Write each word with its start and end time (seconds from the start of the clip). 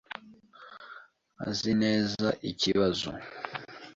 azi 1.47 1.71
neza 1.83 2.27
ikibazo. 2.51 3.09